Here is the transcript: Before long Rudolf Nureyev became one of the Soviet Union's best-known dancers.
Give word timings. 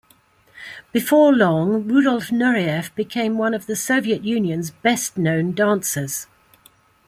Before 0.91 1.31
long 1.31 1.87
Rudolf 1.87 2.29
Nureyev 2.31 2.89
became 2.95 3.37
one 3.37 3.53
of 3.53 3.67
the 3.67 3.75
Soviet 3.75 4.23
Union's 4.23 4.71
best-known 4.71 5.53
dancers. 5.53 6.25